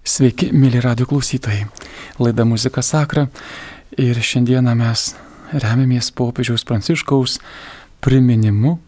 Sveiki, 0.00 0.48
mėly 0.56 0.80
radio 0.80 1.04
klausytojai. 1.04 1.66
Laida 2.18 2.46
Muzika 2.48 2.80
Sakra 2.80 3.26
ir 4.00 4.16
šiandieną 4.16 4.72
mes 4.78 5.10
remiamės 5.52 6.08
popiežiaus 6.16 6.64
Pranciškaus 6.64 7.36
priminimu, 8.00 8.78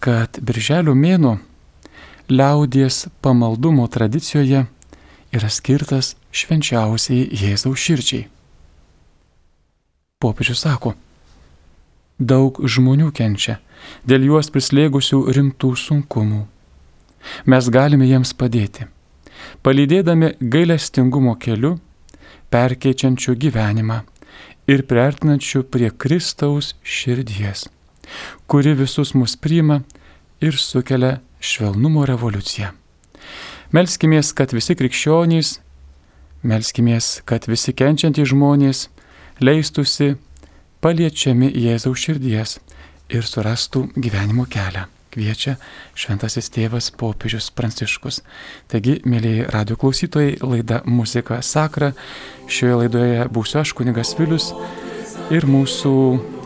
kad 0.00 0.40
birželio 0.40 0.94
mėno 0.96 1.34
liaudies 2.32 3.02
pamaldumo 3.20 3.84
tradicijoje 3.92 4.62
yra 5.36 5.52
skirtas 5.52 6.14
švenčiausiai 6.32 7.28
Jėzaus 7.28 7.84
širdžiai. 7.84 8.24
Popiežius 10.24 10.64
sako, 10.64 10.94
daug 12.16 12.64
žmonių 12.64 13.12
kenčia 13.12 13.58
dėl 14.08 14.24
juos 14.30 14.48
prislėgusių 14.48 15.20
rimtų 15.36 15.76
sunkumų. 15.84 16.42
Mes 17.44 17.68
galime 17.68 18.08
jiems 18.08 18.32
padėti 18.32 18.88
palydėdami 19.64 20.34
gailestingumo 20.40 21.36
keliu, 21.40 21.76
perkeičiančiu 22.52 23.34
gyvenimą 23.40 24.02
ir 24.70 24.84
priartinančiu 24.88 25.64
prie 25.68 25.90
Kristaus 25.90 26.74
širdies, 26.82 27.66
kuri 28.46 28.74
visus 28.78 29.14
mus 29.14 29.36
priima 29.36 29.82
ir 30.40 30.56
sukelia 30.58 31.18
švelnumo 31.40 32.06
revoliuciją. 32.08 32.72
Melskimės, 33.74 34.30
kad 34.36 34.54
visi 34.54 34.76
krikščionys, 34.78 35.58
melskimės, 36.46 37.20
kad 37.26 37.48
visi 37.50 37.74
kenčiantys 37.74 38.30
žmonės 38.30 38.86
leistusi 39.42 40.14
paliečiami 40.84 41.50
Jėzaus 41.50 42.06
širdies 42.06 42.58
ir 43.10 43.26
surastų 43.26 43.88
gyvenimo 43.96 44.46
kelią 44.46 44.86
kviečia 45.14 45.56
šventasis 45.98 46.50
tėvas 46.54 46.90
popiežius 46.98 47.50
Pranciškus. 47.54 48.20
Taigi, 48.70 48.98
mėlyje 49.06 49.46
radio 49.54 49.78
klausytojai, 49.80 50.40
laida 50.42 50.82
Muzika 50.84 51.40
Sakra. 51.42 51.92
Šioje 52.50 52.80
laidoje 52.82 53.28
būsiu 53.32 53.62
aš, 53.62 53.74
kunigas 53.78 54.14
Vilius, 54.18 54.50
ir 55.30 55.46
mūsų 55.46 55.94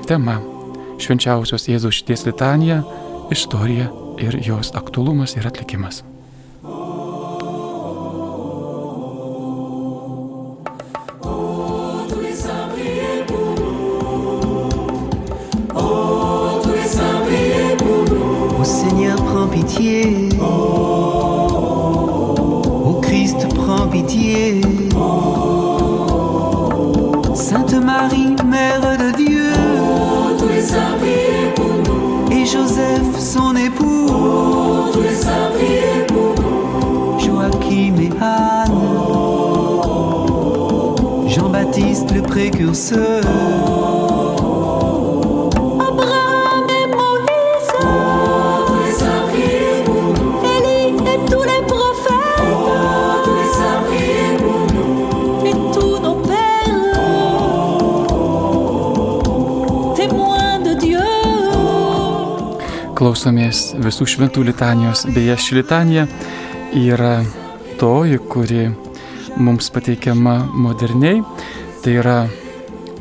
tema- 0.06 0.38
švenčiausios 1.02 1.68
Jėzaus 1.70 2.02
šities 2.02 2.26
litanija, 2.28 2.82
istorija 3.30 3.90
ir 4.18 4.38
jos 4.44 4.72
aktualumas 4.74 5.36
ir 5.36 5.46
atlikimas. 5.46 6.02
Pitié. 19.78 20.28
Ô 22.84 23.00
Christ, 23.00 23.46
prends 23.54 23.86
pitié. 23.88 24.60
Sainte 27.34 27.74
Marie, 27.74 28.34
Mère 28.44 28.80
de 28.98 29.16
Dieu. 29.16 29.52
Et 32.30 32.44
Joseph, 32.44 33.18
son 33.18 33.54
époux. 33.56 34.06
Joachim 37.18 37.96
et 38.00 38.10
Anne. 38.20 38.82
Jean-Baptiste, 41.28 42.10
le 42.14 42.22
précurseur. 42.22 43.17
Klausomės 63.08 63.70
visų 63.80 64.04
šventų 64.04 64.42
litanijos. 64.50 65.06
Beje, 65.14 65.32
ši 65.40 65.54
litanija 65.56 66.02
yra 66.76 67.22
toji, 67.80 68.18
kuri 68.28 68.66
mums 69.40 69.70
pateikiama 69.72 70.34
moderniai. 70.52 71.22
Tai 71.80 71.94
yra 72.02 72.16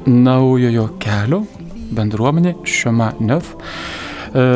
naujojo 0.07 0.85
kelio 1.03 1.41
bendruomenė 1.91 2.55
Šioma 2.63 3.09
Neuf. 3.19 3.51
E, 4.31 4.47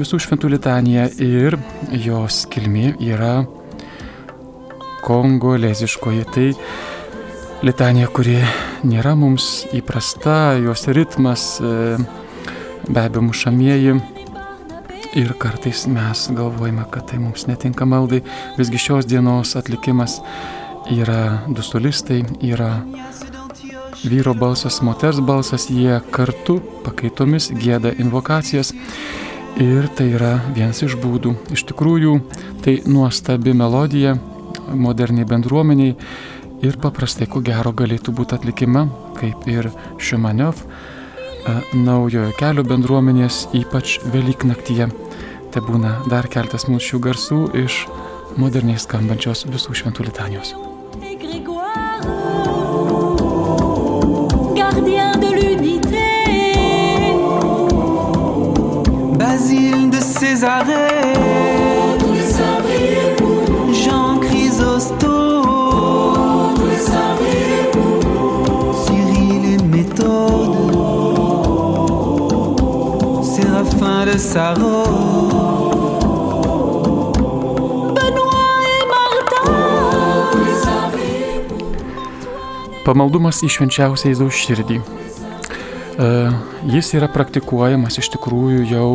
visų 0.00 0.22
šventų 0.24 0.54
litanija 0.54 1.10
ir 1.20 1.58
jos 1.92 2.46
kilmė 2.48 2.94
yra 2.96 3.34
kongoleziškoji. 5.04 6.26
Tai 6.32 6.50
litanija, 7.68 8.08
kuri 8.16 8.40
nėra 8.88 9.12
mums 9.12 9.66
įprasta, 9.76 10.56
jos 10.64 10.88
ritmas, 10.88 11.50
e, 11.60 11.96
be 12.88 13.02
abejo, 13.02 13.28
mušamieji 13.28 13.98
Ir 15.16 15.32
kartais 15.40 15.86
mes 15.88 16.26
galvojame, 16.36 16.82
kad 16.92 17.06
tai 17.08 17.16
mums 17.16 17.46
netinka 17.48 17.86
maldai. 17.88 18.18
Visgi 18.58 18.76
šios 18.76 19.06
dienos 19.08 19.54
atlikimas 19.56 20.18
yra 20.92 21.38
du 21.48 21.62
solistai, 21.64 22.18
yra 22.44 22.82
vyro 24.04 24.34
balsas, 24.36 24.82
moters 24.84 25.22
balsas, 25.24 25.70
jie 25.72 26.02
kartu 26.12 26.58
pakaitomis 26.84 27.48
gėda 27.56 27.94
invokacijas. 27.96 28.74
Ir 29.56 29.88
tai 29.96 30.10
yra 30.18 30.34
vienas 30.52 30.82
iš 30.84 30.98
būdų. 31.00 31.32
Iš 31.56 31.64
tikrųjų, 31.72 32.18
tai 32.60 32.82
nuostabi 32.84 33.56
melodija 33.56 34.18
moderniai 34.68 35.24
bendruomeniai 35.24 35.96
ir 36.60 36.76
paprastai, 36.84 37.24
ko 37.24 37.40
gero, 37.40 37.72
galėtų 37.72 38.12
būti 38.20 38.36
atlikima, 38.36 38.84
kaip 39.16 39.48
ir 39.48 39.72
Šiumaniov, 39.96 40.60
naujojo 41.72 42.36
kelio 42.36 42.68
bendruomenės, 42.68 43.46
ypač 43.56 43.96
Velyknaktyje 44.12 44.92
te 45.56 45.62
būna 45.64 46.02
dar 46.12 46.26
keltas 46.28 46.66
mūsų 46.68 46.98
garsų 47.00 47.38
iš 47.56 47.86
moderniai 48.36 48.76
skambančios 48.82 49.46
visų 49.48 49.72
šventų 49.80 50.04
litanijos. 50.10 50.52
Basile 59.16 59.88
de 59.94 60.00
Césarée, 60.04 61.05
Saron. 74.18 75.36
Pamaldumas 82.86 83.40
į 83.42 83.50
švenčiausią 83.50 84.12
Jėzaus 84.12 84.36
širdį. 84.38 84.76
E, 84.78 86.10
jis 86.70 86.92
yra 86.94 87.08
praktikuojamas 87.10 87.98
iš 87.98 88.12
tikrųjų 88.14 88.62
jau 88.70 88.90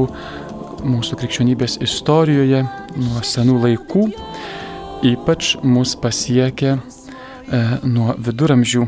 mūsų 0.87 1.19
krikščionybės 1.19 1.77
istorijoje 1.83 2.63
nuo 2.95 3.25
senų 3.27 3.59
laikų, 3.65 4.07
ypač 5.11 5.57
mus 5.61 5.97
pasiekia 5.99 6.77
e, 6.77 7.61
nuo 7.83 8.15
viduramžių. 8.15 8.87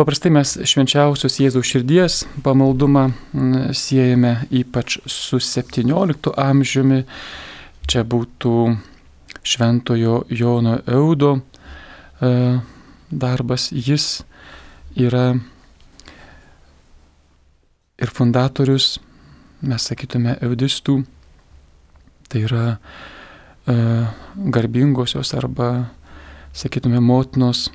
Paprastai 0.00 0.30
mes 0.32 0.48
švenčiausios 0.64 1.34
Jėzaus 1.42 1.68
širdies 1.68 2.14
pamaldumą 2.40 3.02
siejame 3.76 4.30
ypač 4.48 4.94
su 5.04 5.36
17 5.44 6.30
amžiumi. 6.40 7.02
Čia 7.84 8.06
būtų 8.08 8.54
šventojo 9.44 10.14
Jono 10.32 10.78
Eudo 10.88 11.34
e, 11.36 12.30
darbas, 13.12 13.66
jis 13.76 14.22
yra 14.96 15.34
ir 18.00 18.12
fundatorius, 18.16 18.94
mes 19.60 19.84
sakytume, 19.90 20.38
eudistų, 20.40 20.94
tai 22.32 22.46
yra 22.46 22.64
e, 22.72 23.76
garbingosios 24.48 25.34
arba, 25.36 25.90
sakytume, 26.56 27.04
motinos 27.04 27.66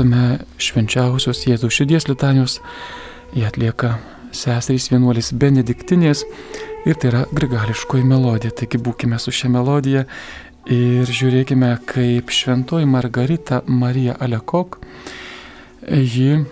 Klausome 0.00 0.40
švenčiausios 0.56 1.44
Jėzaus 1.44 1.76
širdies 1.76 2.08
litanijos, 2.08 2.64
jie 3.36 3.44
atlieka 3.44 4.00
seserys 4.32 4.88
vienuolis 4.88 5.28
benediktinės 5.36 6.24
ir 6.88 6.96
tai 6.96 7.10
yra 7.10 7.26
grigališkoji 7.28 8.04
melodija. 8.08 8.50
Taigi 8.50 8.78
būkime 8.80 9.18
su 9.20 9.30
šia 9.30 9.48
melodija 9.52 10.04
ir 10.64 11.04
žiūrėkime, 11.04 11.76
kaip 11.84 12.30
šventoji 12.32 12.86
Margarita 12.88 13.60
Marija 13.66 14.16
Alekok, 14.20 14.78
ji 15.84 16.44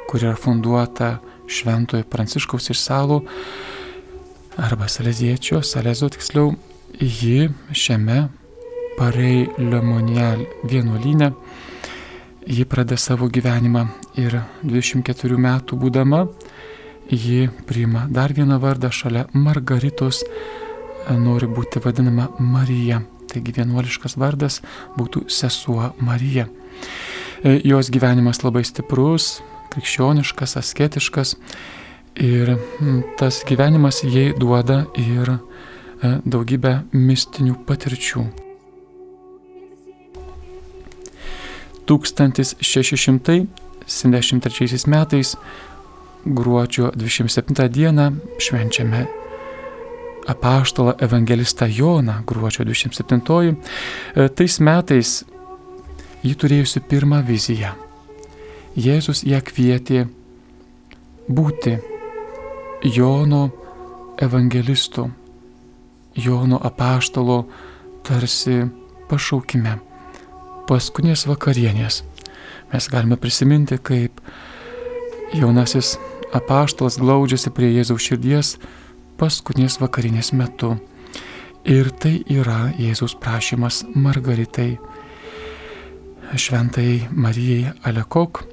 kur 0.09 0.23
yra 0.23 0.33
funduota 0.35 1.19
Šventojo 1.49 2.05
Pranciškaus 2.09 2.71
iš 2.73 2.81
salų 2.81 3.19
arba 4.57 4.87
Saleziečio, 4.89 5.61
Salezo 5.61 6.09
tiksliau, 6.09 6.55
ji 6.99 7.49
šiame 7.71 8.23
Parei 8.97 9.45
Lemonial 9.57 10.41
vienuolyne, 10.67 11.29
ji 12.47 12.65
pradeda 12.65 12.97
savo 12.97 13.29
gyvenimą 13.29 13.85
ir 14.19 14.39
24 14.65 15.37
metų 15.39 15.77
būdama, 15.79 16.25
ji 17.09 17.47
priima 17.69 18.07
dar 18.09 18.33
vieną 18.33 18.57
vardą 18.59 18.89
šalia 18.91 19.27
Margaritos, 19.33 20.23
nori 21.21 21.47
būti 21.47 21.81
vadinama 21.85 22.31
Marija. 22.39 23.03
Taigi 23.29 23.53
vienuoliškas 23.59 24.17
vardas 24.17 24.57
būtų 24.97 25.27
sesuo 25.29 25.93
Marija. 26.01 26.47
Jos 27.45 27.91
gyvenimas 27.93 28.41
labai 28.43 28.65
stiprus, 28.67 29.37
krikščioniškas, 29.73 30.57
asketiškas 30.59 31.35
ir 32.19 32.55
mm, 32.55 33.01
tas 33.19 33.43
gyvenimas 33.47 34.03
jai 34.03 34.33
duoda 34.37 34.85
ir 34.99 35.29
e, 35.29 35.31
daugybę 36.25 36.79
mistinių 36.93 37.55
patirčių. 37.67 38.23
1673 41.89 44.87
metais 44.87 45.37
gruodžio 46.25 46.91
27 46.93 47.69
dieną 47.69 48.11
švenčiame 48.37 49.05
apaštalą 50.29 50.93
evangelistą 51.01 51.65
Joną 51.65 52.13
gruodžio 52.27 52.65
27. 52.65 53.55
E, 54.15 54.29
tais 54.29 54.59
metais 54.59 55.25
jį 56.21 56.35
turėjusi 56.35 56.79
pirmą 56.85 57.23
viziją 57.25 57.88
Jėzus 58.77 59.23
ją 59.25 59.39
kvietė 59.41 60.03
būti 61.29 61.79
Jono 62.85 63.49
evangelistu, 64.21 65.09
Jono 66.15 66.59
apaštalo 66.63 67.39
tarsi 68.05 68.61
pašaukime, 69.09 69.79
paskutinės 70.69 71.25
vakarienės. 71.27 72.03
Mes 72.69 72.87
galime 72.93 73.17
prisiminti, 73.17 73.79
kaip 73.81 74.21
jaunasis 75.33 75.95
apaštalas 76.37 76.99
glaudžiasi 77.01 77.49
prie 77.55 77.71
Jėzaus 77.73 78.05
širdies 78.05 78.53
paskutinės 79.17 79.79
vakarienės 79.81 80.31
metu. 80.37 80.75
Ir 81.65 81.89
tai 81.99 82.19
yra 82.29 82.69
Jėzaus 82.77 83.17
prašymas 83.19 83.81
Margaritai, 83.95 84.77
šventai 86.37 87.09
Marijai 87.11 87.73
Alekok, 87.83 88.45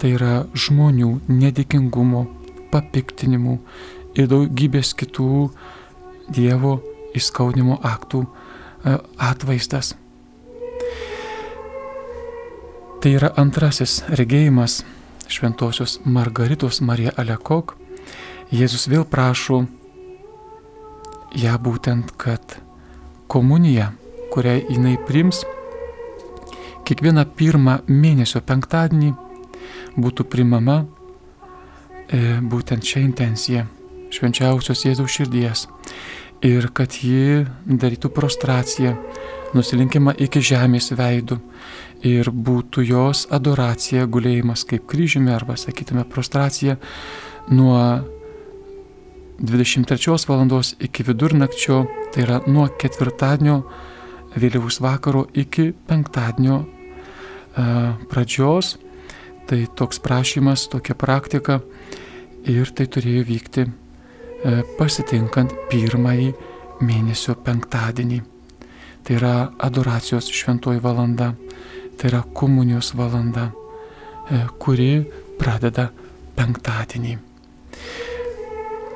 Tai 0.02 0.10
yra 0.10 0.36
žmonių 0.58 1.14
nedėkingumo, 1.30 2.26
papiktinimų, 2.74 3.58
ir 4.16 4.28
daugybės 4.30 4.92
kitų 4.98 5.50
Dievo 6.32 6.78
įskaudimo 7.18 7.78
aktų 7.84 8.22
e, 8.24 8.96
atvaizdas. 9.20 9.94
Tai 13.02 13.10
yra 13.18 13.32
antrasis 13.40 14.00
regėjimas 14.14 14.82
šventosios 15.32 15.98
Margaritos 16.04 16.80
Marija 16.80 17.12
Alekok. 17.18 17.74
Jėzus 18.52 18.86
vėl 18.92 19.02
prašo 19.08 19.64
ją 21.42 21.56
būtent, 21.58 22.14
kad 22.20 22.58
komunija, 23.32 23.90
kurią 24.32 24.58
jinai 24.70 24.94
prims, 25.08 25.42
kiekvieną 26.86 27.26
pirmą 27.36 27.80
mėnesio 27.88 28.44
penktadienį 28.46 29.12
būtų 29.98 30.28
primama 30.30 30.82
e, 30.82 32.38
būtent 32.40 32.86
šią 32.86 33.06
intenciją 33.08 33.66
švenčiausios 34.12 34.84
Jėzaus 34.86 35.12
širdies 35.16 35.66
ir 36.42 36.68
kad 36.74 36.94
ji 36.98 37.44
darytų 37.66 38.10
prostraciją, 38.14 38.96
nusilinkimą 39.54 40.14
iki 40.24 40.42
žemės 40.42 40.90
veidų 40.98 41.38
ir 42.08 42.30
būtų 42.32 42.82
jos 42.88 43.26
adoracija, 43.30 44.08
gulėjimas 44.10 44.66
kaip 44.68 44.88
kryžiumi 44.90 45.30
arba, 45.32 45.56
sakytume, 45.60 46.04
prostracija 46.08 46.78
nuo 47.50 47.78
23 49.42 50.28
val. 50.28 50.62
iki 50.80 51.02
vidurnakčio, 51.02 51.86
tai 52.12 52.22
yra 52.26 52.40
nuo 52.46 52.66
ketvirtadienio 52.68 53.62
vėliavus 54.34 54.80
vakaro 54.80 55.26
iki 55.34 55.72
penktadienio 55.86 56.62
uh, 56.62 57.94
pradžios. 58.10 58.78
Tai 59.46 59.66
toks 59.76 59.98
prašymas, 59.98 60.68
tokia 60.70 60.94
praktika 60.94 61.60
ir 62.46 62.70
tai 62.70 62.86
turėjo 62.86 63.24
vykti 63.26 63.66
E, 63.66 63.81
pasitinkant 64.78 65.54
pirmąjį 65.70 66.32
mėnesio 66.82 67.36
penktadienį. 67.46 68.20
Tai 69.02 69.16
yra 69.18 69.34
adoracijos 69.62 70.30
šventoji 70.30 70.82
valanda, 70.82 71.32
tai 71.98 72.10
yra 72.10 72.22
komunijos 72.34 72.92
valanda, 72.98 73.50
e, 74.30 74.44
kuri 74.58 75.04
pradeda 75.38 75.88
penktadienį. 76.38 77.18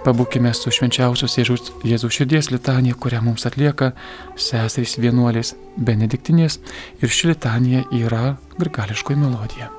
Pabūkime 0.07 0.53
su 0.55 0.71
švenčiausios 0.71 1.35
Jėzaus 1.35 2.15
širdies 2.15 2.53
litanija, 2.53 2.95
kurią 2.95 3.25
mums 3.27 3.47
atlieka 3.49 3.91
seserys 4.39 4.95
vienuolės 5.03 5.57
Benediktinės 5.77 6.61
ir 7.03 7.11
ši 7.11 7.33
litanija 7.33 7.83
yra 7.91 8.37
grigališkoji 8.55 9.19
melodija. 9.19 9.73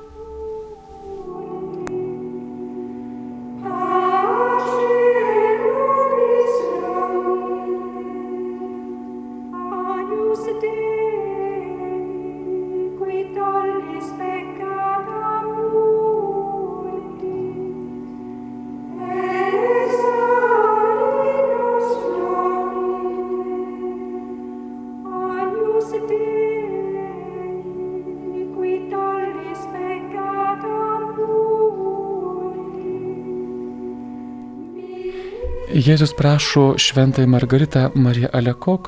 Jėzus 35.78 36.16
prašo 36.18 36.74
šventąją 36.82 37.28
Margaritą 37.28 37.92
Mariją 37.96 38.32
Alekok, 38.34 38.88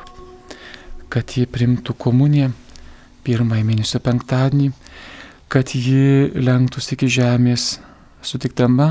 kad 1.13 1.35
ji 1.37 1.43
primtų 1.45 1.93
komuniją 1.93 2.47
pirmąjį 3.27 3.65
mėnesio 3.67 4.01
penktadienį, 4.01 4.71
kad 5.53 5.75
ji 5.77 6.31
lenktųsi 6.33 6.95
iki 6.95 7.11
žemės 7.13 7.67
sutiktama 8.25 8.87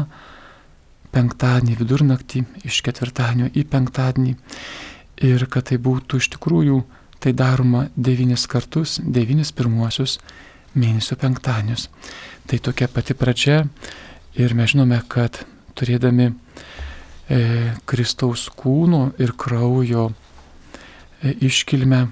penktadienį 1.11 1.75
vidurnaktį 1.81 2.45
iš 2.71 2.79
ketvirtadienio 2.87 3.51
į 3.51 3.67
penktadienį 3.67 4.37
ir 5.33 5.49
kad 5.51 5.67
tai 5.73 5.83
būtų 5.83 6.23
iš 6.23 6.31
tikrųjų 6.37 6.85
tai 7.19 7.35
daroma 7.35 7.89
devynis 7.97 8.47
kartus, 8.47 9.01
devynis 9.03 9.51
pirmuosius 9.51 10.21
mėnesio 10.79 11.19
penktadienius. 11.19 11.91
Tai 12.47 12.63
tokia 12.63 12.87
pati 12.87 13.19
pradžia 13.19 13.65
ir 14.39 14.55
mes 14.55 14.77
žinome, 14.77 15.03
kad 15.11 15.43
turėdami 15.75 16.37
e, 17.29 17.75
Kristaus 17.87 18.49
kūno 18.57 19.13
ir 19.21 19.35
kraujo 19.39 20.09
e, 20.09 21.35
iškilmę 21.49 22.01
e, 22.05 22.11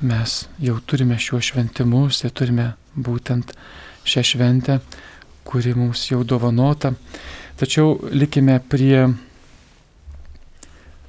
mes 0.00 0.36
jau 0.64 0.78
turime 0.86 1.18
šiuos 1.20 1.52
šventimus 1.52 2.24
ir 2.24 2.34
turime 2.34 2.72
būtent 2.96 3.54
šią 4.08 4.24
šventę, 4.32 4.80
kuri 5.44 5.74
mums 5.76 6.08
jau 6.10 6.24
dovanota. 6.24 6.92
Tačiau 7.58 7.96
likime 8.14 8.58
prie 8.60 9.06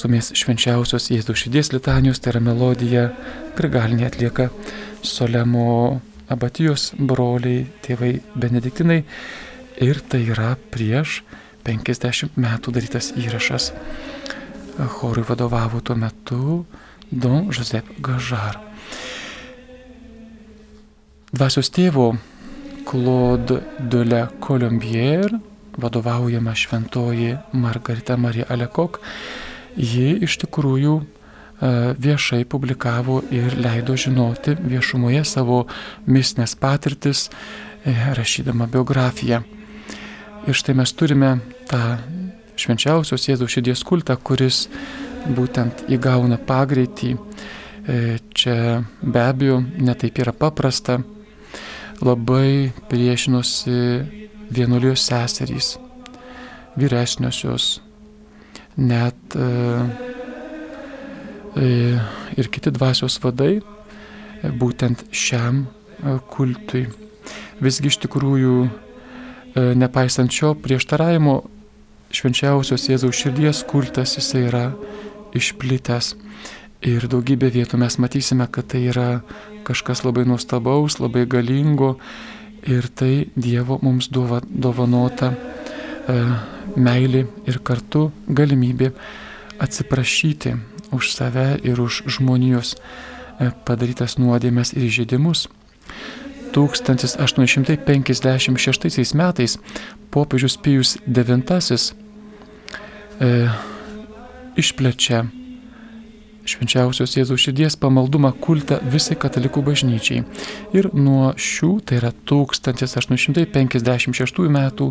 Klausomės 0.00 0.30
švenčiausios 0.32 1.10
Jėzaus 1.12 1.42
širdies 1.42 1.68
litanijos, 1.74 2.20
tai 2.24 2.30
yra 2.32 2.40
melodija, 2.40 3.02
grigalinė 3.52 4.06
atlieka 4.06 4.46
Solemo 5.04 6.00
abatijos 6.32 6.94
broliai, 6.96 7.66
tėvai 7.84 8.22
benediktinai 8.32 9.02
ir 9.84 10.00
tai 10.08 10.22
yra 10.24 10.56
prieš 10.72 11.20
50 11.68 12.32
metų 12.40 12.72
darytas 12.72 13.12
įrašas. 13.12 13.74
Chorui 14.96 15.26
vadovavo 15.28 15.82
tuo 15.84 15.98
metu 16.00 16.64
Don 17.10 17.50
Josep 17.52 17.84
Gažar. 18.00 18.56
Dvasios 21.30 21.68
tėvo 21.68 22.14
Claude 22.88 23.60
de 23.78 24.04
la 24.08 24.30
Colombière 24.40 25.42
vadovaujama 25.76 26.54
šventoji 26.56 27.36
Margarita 27.52 28.16
Marija 28.16 28.48
Alekok 28.48 29.02
ji 29.76 30.18
iš 30.24 30.38
tikrųjų 30.44 30.94
e, 31.00 31.04
viešai 31.98 32.44
publikavo 32.48 33.20
ir 33.34 33.56
leido 33.60 33.96
žinoti 33.96 34.56
viešumoje 34.60 35.24
savo 35.28 35.64
mistinės 36.06 36.56
patirtis, 36.58 37.28
e, 37.84 37.94
rašydama 38.16 38.68
biografiją. 38.70 39.42
Ir 40.48 40.56
štai 40.56 40.74
mes 40.78 40.92
turime 40.96 41.36
tą 41.68 41.98
švenčiausios 42.60 43.28
Jėzaus 43.28 43.52
širdies 43.52 43.84
kultą, 43.86 44.16
kuris 44.16 44.66
būtent 45.36 45.84
įgauna 45.92 46.38
pagreitį. 46.48 47.16
E, 47.90 48.18
čia 48.36 48.84
be 49.02 49.22
abejo 49.24 49.60
netaip 49.78 50.20
yra 50.22 50.32
paprasta. 50.36 51.00
Labai 52.00 52.72
priešinosi 52.88 53.76
vienuolijos 54.50 55.04
seserys, 55.04 55.74
vyresniosios, 56.80 57.82
net 58.80 59.36
e, 59.36 59.46
e, 61.60 61.68
ir 62.36 62.48
kiti 62.52 62.72
dvasios 62.72 63.18
vadai 63.22 63.58
e, 63.60 63.62
būtent 64.50 65.04
šiam 65.12 65.66
kultui. 66.32 66.86
Visgi 67.60 67.90
iš 67.90 67.98
tikrųjų, 68.00 68.54
nepaisant 69.76 70.32
šio 70.32 70.54
prieštaravimo, 70.64 71.34
švenčiausios 72.16 72.86
Jėzaus 72.88 73.18
širdies 73.20 73.60
kultas 73.68 74.16
jisai 74.16 74.46
yra 74.48 74.62
išplitęs. 75.36 76.14
Ir 76.88 77.04
daugybė 77.12 77.50
vietų 77.52 77.82
mes 77.82 77.98
matysime, 78.00 78.46
kad 78.48 78.70
tai 78.72 78.86
yra 78.88 79.20
kažkas 79.68 80.06
labai 80.06 80.24
nuostabaus, 80.24 80.96
labai 81.04 81.26
galingo 81.28 81.98
ir 82.64 82.88
tai 82.96 83.28
Dievo 83.36 83.76
mums 83.84 84.08
dovanota 84.08 85.34
meilė 86.76 87.26
ir 87.48 87.58
kartu 87.64 88.12
galimybė 88.28 88.92
atsiprašyti 89.60 90.56
už 90.92 91.14
save 91.14 91.58
ir 91.62 91.80
už 91.80 92.02
žmonijos 92.06 92.76
e, 92.76 92.78
padarytas 93.66 94.18
nuodėmės 94.18 94.72
ir 94.74 94.90
žaidimus. 94.90 95.48
1856 96.50 99.14
metais 99.14 99.58
popiežius 100.10 100.56
Pijus 100.58 100.98
IX 101.06 101.94
e, 103.20 103.48
išplečia 104.58 105.30
švenčiausios 106.50 107.14
Jėzaus 107.14 107.38
širdies 107.44 107.76
pamaldumą 107.80 108.32
kultą 108.42 108.76
visai 108.92 109.16
katalikų 109.20 109.60
bažnyčiai. 109.66 110.20
Ir 110.74 110.84
nuo 110.96 111.34
šių, 111.36 111.80
tai 111.86 111.94
yra 112.00 112.10
1856 112.26 114.48
metų, 114.56 114.86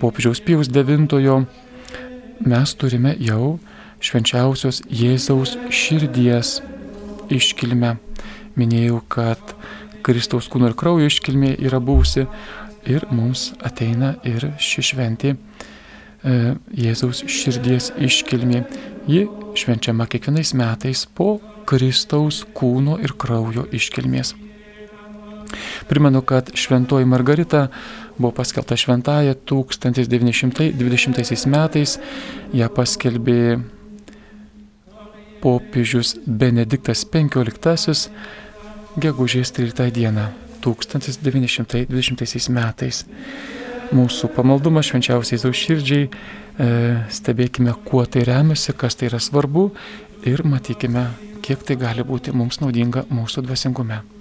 popiežiaus 0.00 0.40
Pijaus 0.40 0.68
IX 0.72 1.46
mes 2.40 2.72
turime 2.74 3.12
jau 3.20 3.58
švenčiausios 4.00 4.80
Jėzaus 4.88 5.58
širdies 5.68 6.60
iškilmę. 7.30 7.96
Minėjau, 8.56 9.02
kad 9.12 9.54
Kristaus 10.04 10.48
kūno 10.50 10.70
ir 10.70 10.76
kraujo 10.78 11.10
iškilmė 11.10 11.52
yra 11.60 11.80
buvusi 11.84 12.24
ir 12.88 13.04
mums 13.12 13.50
ateina 13.60 14.14
ir 14.24 14.50
ši 14.56 14.86
šventė 14.90 15.34
e, 15.36 16.56
Jėzaus 16.80 17.22
širdies 17.28 17.92
iškilmė. 18.00 18.64
Ji 19.10 19.26
švenčiama 19.60 20.08
kiekvienais 20.08 20.54
metais 20.56 21.04
po 21.04 21.36
Kristaus 21.68 22.46
kūno 22.56 22.96
ir 23.04 23.12
kraujo 23.20 23.68
iškilmės. 23.76 24.32
Primenu, 25.90 26.22
kad 26.22 26.52
šventoji 26.54 27.08
Margarita 27.10 27.68
buvo 28.18 28.32
paskelbta 28.36 28.76
šventąją 28.76 29.34
1920 29.50 31.46
metais, 31.46 31.98
ją 32.54 32.68
paskelbė 32.68 33.60
popiežius 35.40 36.16
Benediktas 36.26 37.06
XV 37.08 38.10
gegužės 39.00 39.52
13 39.56 39.90
dieną 39.94 40.28
1920 40.60 42.50
metais. 42.50 43.04
Mūsų 43.90 44.28
pamaldumas 44.36 44.86
švenčiausiai 44.86 45.38
zauširdžiai, 45.42 46.04
e, 46.06 46.10
stebėkime, 47.10 47.74
kuo 47.84 48.04
tai 48.06 48.22
remiasi, 48.28 48.72
kas 48.72 48.94
tai 48.94 49.06
yra 49.10 49.18
svarbu 49.18 49.70
ir 50.24 50.44
matykime, 50.46 51.08
kiek 51.42 51.58
tai 51.66 51.76
gali 51.76 52.02
būti 52.06 52.32
mums 52.32 52.60
naudinga 52.60 53.04
mūsų 53.10 53.42
dvasingume. 53.48 54.19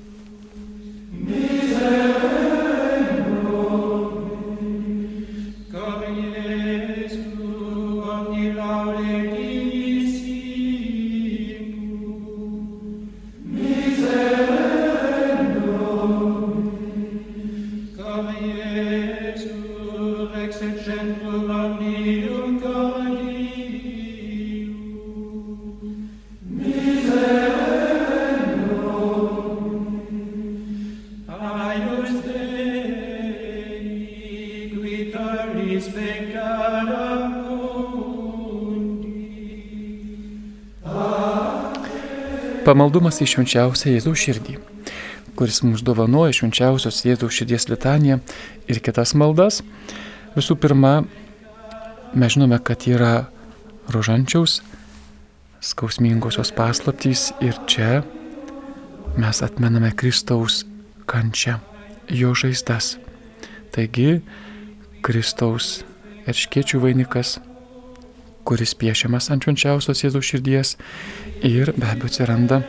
Pamaldumas 42.90 43.20
į 43.22 43.26
švenčiausią 43.30 43.92
Jėzaus 43.94 44.18
širdį, 44.18 44.54
kuris 45.38 45.60
mums 45.62 45.84
dovanoja 45.86 46.34
švenčiausios 46.34 47.04
Jėzaus 47.06 47.36
širdies 47.38 47.68
litaniją 47.70 48.16
ir 48.66 48.80
kitas 48.82 49.12
maldas. 49.14 49.60
Visų 50.34 50.56
pirma, 50.58 51.04
mes 52.18 52.34
žinome, 52.34 52.58
kad 52.66 52.88
yra 52.90 53.28
rožančiaus 53.94 54.64
skausmingosios 55.62 56.50
paslaptys 56.58 57.28
ir 57.46 57.62
čia 57.70 58.02
mes 59.22 59.44
atmename 59.46 59.94
Kristaus 59.94 60.64
kančią, 61.06 61.60
jo 62.10 62.34
žaizdas. 62.34 62.96
Taigi, 63.70 64.24
Kristaus 65.06 65.84
erškiečių 66.26 66.82
vainikas, 66.88 67.38
kuris 68.48 68.76
piešiamas 68.80 69.30
ant 69.34 69.46
švenčiausios 69.46 70.04
Jėzaus 70.04 70.30
širdies 70.32 70.76
ir 71.46 71.74
be 71.78 71.90
abejo 71.90 72.10
atsiranda 72.12 72.62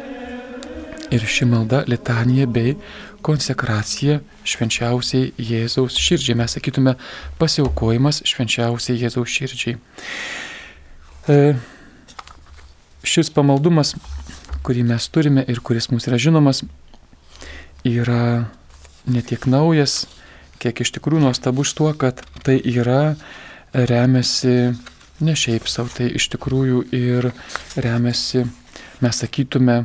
ir 1.10 1.26
ši 1.26 1.44
malda 1.50 1.82
litanija 1.90 2.46
bei 2.46 2.76
konsekracija 3.22 4.20
švenčiausiai 4.46 5.32
Jėzaus 5.38 5.98
širdžiai. 6.00 6.38
Mes 6.38 6.54
sakytume 6.56 6.94
pasiaukojimas 7.40 8.22
švenčiausiai 8.28 9.00
Jėzaus 9.00 9.34
širdžiai. 9.34 9.76
E, 11.28 11.38
šis 13.04 13.32
pamaldumas, 13.34 13.94
kurį 14.64 14.86
mes 14.92 15.08
turime 15.12 15.44
ir 15.48 15.60
kuris 15.64 15.90
mums 15.90 16.06
yra 16.08 16.20
žinomas, 16.20 16.62
yra 17.84 18.46
ne 19.10 19.22
tiek 19.26 19.46
naujas, 19.50 20.04
kiek 20.60 20.82
iš 20.84 20.94
tikrųjų 20.96 21.24
nuostabus 21.24 21.74
tuo, 21.76 21.92
kad 21.96 22.22
tai 22.44 22.58
yra 22.60 23.16
remiasi 23.72 24.72
ne 25.20 25.36
šiaip 25.36 25.68
savo, 25.68 25.90
tai 25.92 26.10
iš 26.16 26.28
tikrųjų 26.34 26.82
ir 26.96 27.30
remiasi, 27.80 28.44
mes 29.00 29.22
sakytume, 29.22 29.82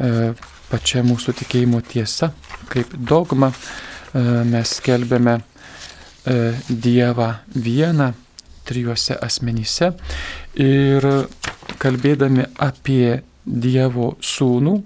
e, 0.00 0.32
pačia 0.70 1.02
mūsų 1.06 1.34
tikėjimo 1.40 1.80
tiesa, 1.86 2.32
kaip 2.72 2.94
dogma 2.98 3.52
e, 3.52 4.22
mes 4.48 4.76
skelbėme 4.80 5.38
e, 5.38 6.36
Dievą 6.68 7.30
vieną 7.54 8.12
trijuose 8.66 9.14
asmenyse 9.22 9.92
ir 10.58 11.06
kalbėdami 11.78 12.48
apie 12.58 13.22
Dievo 13.46 14.16
sūnų, 14.18 14.80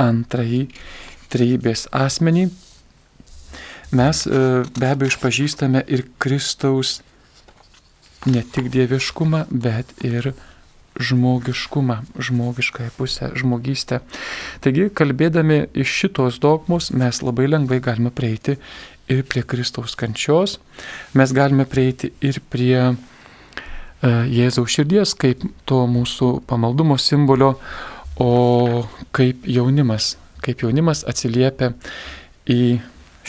antrąjį 0.00 0.62
trejybės 1.30 1.84
asmenį, 1.92 2.46
mes 3.92 4.22
be 4.24 4.86
abejo 4.88 5.10
išpažįstame 5.12 5.82
ir 5.92 6.06
Kristaus 6.22 7.00
ne 8.26 8.42
tik 8.42 8.70
dieviškumą, 8.72 9.46
bet 9.50 9.92
ir 10.04 10.32
žmogiškumą, 11.00 11.96
žmogiškąją 12.18 12.90
pusę, 12.96 13.30
žmogystę. 13.38 14.00
Taigi, 14.60 14.90
kalbėdami 14.90 15.62
iš 15.78 15.92
šitos 16.02 16.40
dogmos, 16.42 16.90
mes 16.90 17.22
labai 17.22 17.46
lengvai 17.48 17.80
galime 17.80 18.10
prieiti 18.10 18.58
ir 19.10 19.22
prie 19.24 19.42
Kristaus 19.42 19.96
kančios, 19.96 20.58
mes 21.14 21.32
galime 21.32 21.64
prieiti 21.64 22.12
ir 22.20 22.40
prie 22.50 22.76
e, 22.90 22.94
Jėzaus 24.04 24.74
širdies, 24.76 25.14
kaip 25.14 25.46
to 25.64 25.84
mūsų 25.90 26.40
pamaldumo 26.50 26.98
simbolio, 26.98 27.54
o 28.20 28.84
kaip 29.16 29.46
jaunimas, 29.48 30.16
kaip 30.44 30.66
jaunimas 30.66 31.06
atsiliepia 31.08 31.72
į 32.50 32.80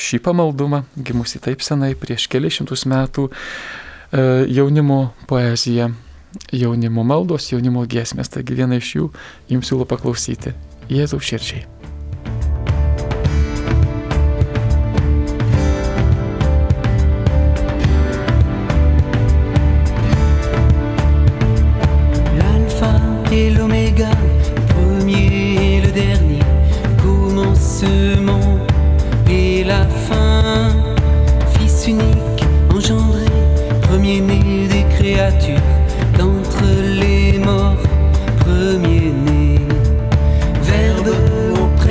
šį 0.01 0.19
pamaldumą, 0.25 0.83
gimusi 0.97 1.39
taip 1.43 1.63
senai, 1.63 1.93
prieš 1.99 2.27
kelišimtus 2.31 2.87
metų, 2.89 3.29
jaunimo 4.11 5.01
poezija, 5.27 5.89
jaunimo 6.51 7.03
maldos, 7.07 7.51
jaunimo 7.51 7.85
giesmės. 7.87 8.31
Taigi 8.33 8.57
vieną 8.61 8.81
iš 8.81 8.95
jų 8.97 9.11
jums 9.51 9.71
siūlau 9.71 9.87
paklausyti. 9.89 10.55
Jėzaus 10.91 11.27
širdžiai. 11.27 11.80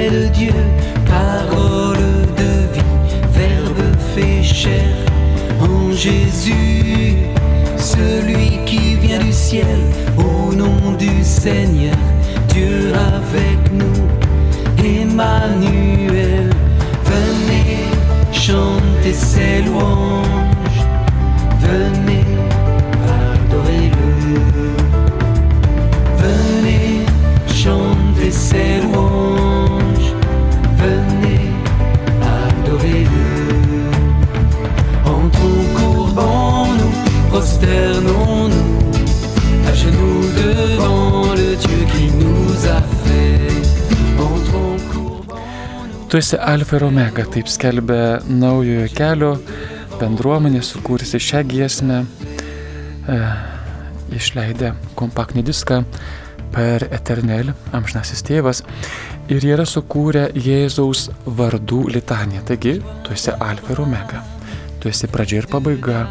De 0.09 0.29
Dieu, 0.29 0.55
parole 1.07 1.99
de 2.37 2.73
vie, 2.73 2.81
Verbe 3.33 3.97
fait 4.15 4.43
chair 4.43 4.95
en 5.61 5.93
Jésus, 5.93 7.17
celui 7.77 8.65
qui 8.65 8.95
vient 8.97 9.19
du 9.19 9.33
ciel, 9.33 9.79
au 10.17 10.55
nom 10.55 10.93
du 10.99 11.23
Seigneur, 11.23 11.97
esi 46.21 46.37
Alfa 46.37 46.77
ir 46.77 46.85
Omega, 46.85 47.25
taip 47.33 47.49
skelbia 47.49 48.19
naujojo 48.29 48.89
kelio 48.93 49.31
bendruomenė 50.01 50.61
sukūrusi 50.65 51.21
šią 51.23 51.41
giesmę, 51.49 52.01
e, 53.09 53.17
išleidę 54.19 54.75
kompaktinį 55.01 55.45
diską 55.49 55.79
per 56.53 56.85
Eternel, 56.93 57.55
amžinasis 57.77 58.21
tėvas, 58.27 58.61
ir 59.33 59.47
jie 59.47 59.55
yra 59.55 59.65
sukūrę 59.69 60.27
Jėzaus 60.35 61.07
vardų 61.25 61.87
litaniją. 61.97 62.45
Taigi, 62.51 62.77
tu 63.07 63.17
esi 63.17 63.33
Alfa 63.33 63.73
ir 63.73 63.81
Omega, 63.87 64.21
tu 64.83 64.93
esi 64.93 65.09
pradžia 65.09 65.41
ir 65.41 65.49
pabaiga. 65.53 66.05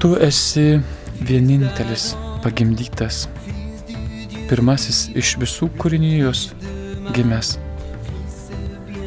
Tu 0.00 0.14
esi 0.30 0.80
vienintelis 1.20 2.14
pagimdytas, 2.44 3.26
pirmasis 4.48 5.06
iš 5.12 5.36
visų 5.42 5.72
kūrinijos 5.76 6.48
gimęs. 7.12 7.56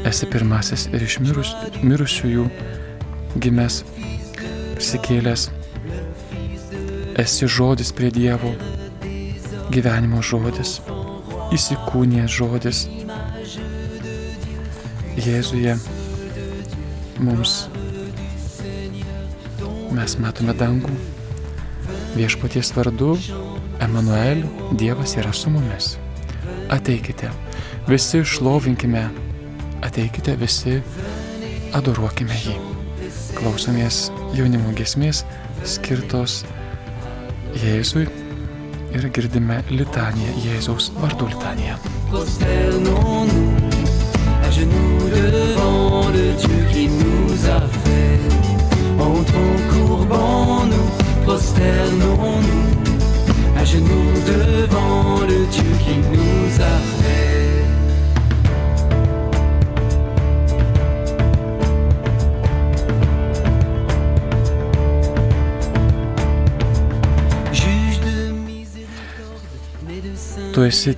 Esi 0.09 0.25
pirmasis 0.25 0.87
ir 0.89 1.03
iš 1.05 1.19
mirus, 1.21 1.51
mirusiųjų 1.85 2.47
gimęs, 3.37 3.83
prisikėlęs. 4.77 5.49
Esi 7.21 7.49
žodis 7.51 7.91
prie 7.93 8.09
Dievo, 8.15 8.55
gyvenimo 9.69 10.23
žodis, 10.25 10.79
įsikūnės 11.53 12.39
žodis. 12.39 12.87
Jėzuje 15.19 15.77
mums 17.21 17.59
mes 19.93 20.17
matome 20.25 20.57
dangų. 20.57 20.97
Viešpaties 22.17 22.73
vardu 22.73 23.13
Emanuel, 23.83 24.45
Dievas 24.73 25.19
yra 25.21 25.37
su 25.37 25.53
mumis. 25.53 25.97
Ateikite, 26.73 27.29
visi 27.85 28.23
šlovinkime, 28.25 29.09
ateikite 29.85 30.35
visi, 30.39 30.79
adoruokime 31.77 32.35
jį. 32.43 32.55
Klausomės 33.37 34.09
jaunimo 34.35 34.73
gesmės 34.77 35.23
skirtos 35.67 36.43
Jėzui 37.59 38.05
ir 38.95 39.09
girdime 39.15 39.61
litaniją, 39.69 40.33
Jėzaus 40.45 40.91
vardu 40.99 41.29
litaniją. 41.33 41.75
Prosternons-nous 42.09 43.59
à 44.43 44.49
genoux 44.51 45.09
devant 45.09 46.07
le 46.11 46.25
Dieu 46.41 46.59
qui 46.71 46.87
nous 46.87 47.47
a 47.49 47.59
fait. 47.59 48.19
Tu 70.59 70.65
esi 70.67 70.91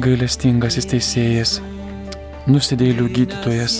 gailestingasis 0.00 0.86
teisėjas, 0.88 1.50
nusidėlių 2.48 3.10
gydytojas, 3.12 3.74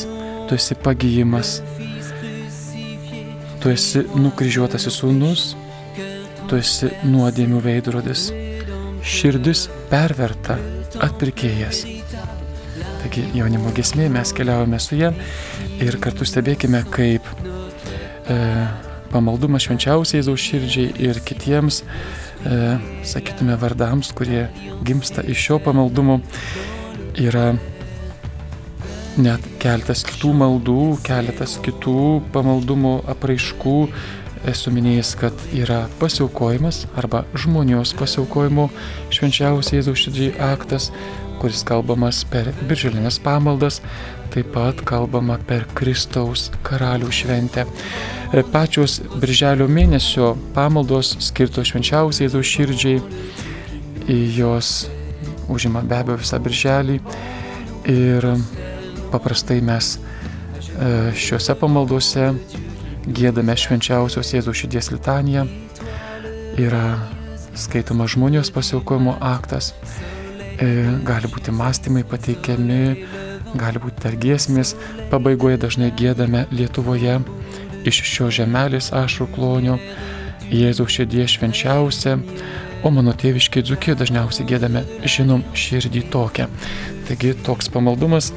tu 0.50 0.58
esi 0.58 0.74
pagyjimas, 0.76 1.52
tu 3.62 3.70
esi 3.72 4.02
nukryžiuotasis 4.20 4.98
sūnus, 5.00 5.46
tu 6.44 6.58
esi 6.58 6.90
nuodėmių 7.08 7.62
veidrodis, 7.64 8.26
širdis 9.00 9.64
perverta, 9.88 10.58
atpirkėjas. 11.08 11.80
Taigi 13.00 13.24
jaunimo 13.40 13.72
gesmė 13.72 14.10
mes 14.12 14.36
keliaujame 14.36 14.76
su 14.76 15.00
ją 15.00 15.14
ir 15.80 15.96
kartu 16.04 16.28
stebėkime, 16.28 16.84
kaip 16.92 17.32
e, 18.28 18.36
pamaldumas 19.08 19.64
švenčiausiai 19.70 20.20
Jėzaus 20.20 20.44
širdžiai 20.50 20.92
ir 21.08 21.24
kitiems, 21.24 21.80
e, 22.44 22.58
sakytume, 23.06 23.56
vardams, 23.60 24.12
kurie 24.16 24.48
gimsta 24.86 25.24
iš 25.26 25.46
šio 25.48 25.58
pamaldumo, 25.64 26.20
yra 27.20 27.52
net 29.20 29.46
keletas 29.62 30.02
kitų 30.06 30.32
maldų, 30.40 30.80
keletas 31.06 31.58
kitų 31.64 32.22
pamaldumo 32.34 32.98
apraiškų. 33.10 33.78
Esu 34.50 34.68
minėjęs, 34.74 35.14
kad 35.16 35.44
yra 35.56 35.86
pasiaukojimas 35.96 36.82
arba 37.00 37.22
žmonijos 37.32 37.94
pasiaukojimo 37.96 38.66
švenčiausiai 39.14 39.78
Jėzaus 39.78 40.02
širdžiai 40.02 40.34
aktas, 40.52 40.90
kuris 41.44 41.60
kalbamas 41.68 42.22
per 42.32 42.46
birželinės 42.64 43.18
pamaldas, 43.20 43.82
taip 44.32 44.46
pat 44.54 44.78
kalbama 44.88 45.34
per 45.44 45.66
Kristaus 45.76 46.46
karalių 46.64 47.10
šventę. 47.12 47.66
E, 48.32 48.40
Pačios 48.48 48.94
birželio 49.20 49.66
mėnesio 49.68 50.30
pamaldos 50.56 51.10
skirtos 51.26 51.68
švenčiausiai 51.68 52.30
Jėzaus 52.30 52.48
širdžiai, 52.48 53.02
jos 54.38 54.70
užima 55.52 55.84
be 55.84 55.98
abejo 55.98 56.22
visą 56.22 56.40
birželį 56.40 56.96
ir 57.92 58.30
paprastai 59.12 59.60
mes 59.60 59.98
e, 59.98 61.12
šiuose 61.12 61.58
pamaldose 61.60 62.30
gėdame 63.04 63.52
švenčiausios 63.52 64.32
Jėzaus 64.32 64.64
širdies 64.64 64.88
litaniją, 64.96 65.44
yra 66.56 66.86
skaitoma 67.52 68.08
žmonijos 68.08 68.48
pasiaukojimo 68.56 69.18
aktas, 69.20 69.74
gali 71.06 71.30
būti 71.30 71.54
mąstymai 71.54 72.04
pateikiami, 72.08 72.82
gali 73.58 73.80
būti 73.82 74.02
dar 74.04 74.16
giesmės, 74.20 74.74
pabaigoje 75.10 75.58
dažnai 75.62 75.90
gėdame 75.96 76.44
Lietuvoje 76.54 77.20
iš 77.88 78.00
šio 78.08 78.30
žemelės 78.32 78.92
ašrų 78.96 79.28
klonio, 79.34 79.78
Jėzaus 80.52 80.92
širdie 80.92 81.24
švenčiausia, 81.30 82.18
o 82.84 82.90
mano 82.92 83.14
tėviškiai 83.16 83.64
dzukė 83.64 83.94
dažniausiai 83.96 84.46
gėdame 84.48 84.84
žinom 85.08 85.44
širdį 85.56 86.04
tokią. 86.12 86.50
Taigi 87.08 87.32
toks 87.46 87.70
pamaldumas. 87.72 88.32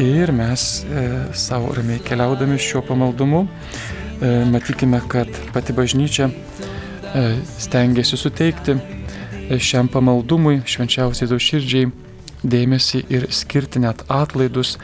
Ir 0.00 0.30
mes 0.32 0.62
e, 0.86 1.02
savo 1.36 1.74
ramiai 1.76 2.00
keliaudami 2.06 2.56
šiuo 2.62 2.80
pamaldumu 2.86 3.42
e, 3.44 4.30
matykime, 4.48 5.02
kad 5.10 5.28
pati 5.52 5.74
bažnyčia 5.76 6.30
e, 6.30 7.24
stengiasi 7.60 8.16
suteikti 8.16 8.76
e, 8.78 8.99
šiam 9.58 9.88
pamaldumui, 9.90 10.60
švenčiausiai 10.68 11.28
daug 11.30 11.42
širdžiai, 11.42 11.90
dėmesį 12.42 13.04
ir 13.12 13.26
skirti 13.34 13.82
net 13.82 14.04
atlaidus. 14.08 14.76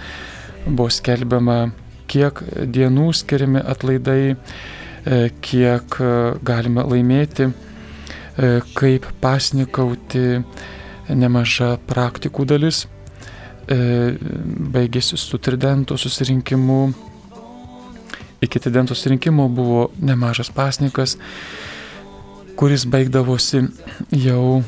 Buvo 0.66 0.88
skelbiama, 0.90 1.70
kiek 2.10 2.42
dienų 2.74 3.10
skiriami 3.14 3.62
atlaidai, 3.62 4.34
e, 4.34 5.20
kiek 5.40 5.98
e, 6.00 6.10
galime 6.46 6.84
laimėti, 6.86 7.50
e, 7.50 8.50
kaip 8.74 9.06
pasnikauti, 9.22 10.42
nemaža 11.06 11.76
praktikų 11.86 12.44
dalis 12.50 12.86
baigėsi 13.66 15.16
su 15.18 15.38
tridento 15.42 15.96
susirinkimu. 15.98 16.80
Iki 18.42 18.60
tridento 18.62 18.94
susirinkimo 18.94 19.48
buvo 19.50 19.88
nemažas 19.98 20.52
pasnikas, 20.54 21.16
kuris 22.56 22.86
baigdavosi 22.86 23.62
jau 24.12 24.60
e, 24.60 24.62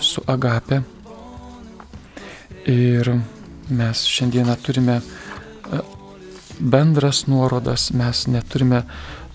su 0.00 0.22
agape. 0.26 0.80
Ir 2.66 3.12
mes 3.68 4.02
šiandieną 4.10 4.56
turime 4.62 5.00
e, 5.00 5.80
bendras 6.60 7.26
nuorodas, 7.26 7.90
mes 7.92 8.26
neturime 8.26 8.82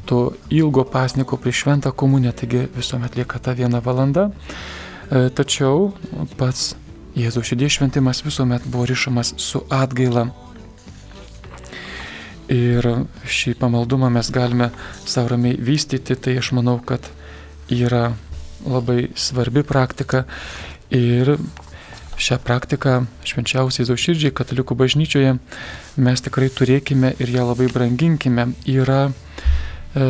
to 0.05 0.33
ilgo 0.49 0.83
pasniko 0.83 1.37
prieš 1.37 1.63
šventą 1.63 1.91
komuniją, 1.91 2.31
taigi 2.31 2.67
visuomet 2.75 3.15
lieka 3.15 3.39
ta 3.39 3.53
viena 3.57 3.79
valanda. 3.79 4.29
E, 5.09 5.29
Tačiau 5.29 5.91
pats 6.37 6.75
Jėzaus 7.11 7.49
širdies 7.49 7.75
šventimas 7.75 8.21
visuomet 8.23 8.63
buvo 8.71 8.85
rišamas 8.87 9.33
su 9.41 9.59
atgaila. 9.67 10.29
Ir 12.51 12.87
šį 13.27 13.55
pamaldumą 13.59 14.07
mes 14.11 14.29
galime 14.31 14.69
sauramiai 15.07 15.57
vystyti, 15.59 16.15
tai 16.15 16.37
aš 16.39 16.53
manau, 16.55 16.77
kad 16.79 17.09
yra 17.71 18.11
labai 18.67 19.09
svarbi 19.15 19.63
praktika 19.63 20.25
ir 20.91 21.35
šią 22.21 22.37
praktiką 22.43 23.05
švenčiausiai 23.25 23.87
Zauširdžiai 23.89 24.33
katalikų 24.35 24.75
bažnyčioje 24.77 25.37
mes 25.97 26.21
tikrai 26.21 26.51
turėkime 26.53 27.15
ir 27.17 27.31
ją 27.33 27.47
labai 27.49 27.69
branginkime. 27.73 28.51
Yra 28.69 29.07
e, 29.09 30.05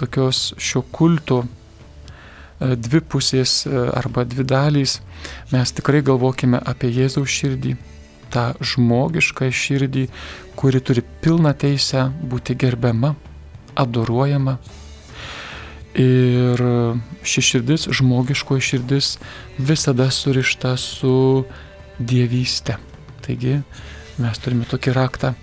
tokios 0.00 0.52
šio 0.56 0.84
kulto 0.94 1.42
e, 1.44 2.72
dvi 2.76 3.02
pusės 3.04 3.62
e, 3.66 3.74
arba 3.92 4.24
dvi 4.24 4.46
dalys. 4.48 5.00
Mes 5.52 5.74
tikrai 5.76 6.00
galvokime 6.06 6.62
apie 6.64 6.88
Jėzaus 6.94 7.28
širdį, 7.28 7.76
tą 8.32 8.52
žmogišką 8.72 9.50
širdį, 9.52 10.06
kuri 10.56 10.80
turi 10.80 11.04
pilną 11.20 11.52
teisę 11.52 12.08
būti 12.24 12.56
gerbiama, 12.56 13.12
adoruojama. 13.76 14.56
Ir 15.98 16.62
ši 17.22 17.42
širdis, 17.44 17.88
žmogiškoji 17.92 18.64
širdis, 18.64 19.16
visada 19.58 20.08
surišta 20.10 20.76
su 20.80 21.44
dievystė. 22.00 22.78
Taigi 23.22 23.58
mes 24.22 24.40
turime 24.40 24.64
tokį 24.68 24.94
raktą. 24.96 25.34